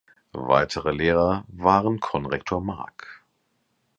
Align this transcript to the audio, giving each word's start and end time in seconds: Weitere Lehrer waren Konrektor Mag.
Weitere 0.33 0.91
Lehrer 0.93 1.45
waren 1.47 1.99
Konrektor 1.99 2.59
Mag. 2.59 3.23